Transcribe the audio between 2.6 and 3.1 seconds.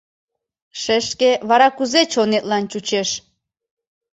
чучеш?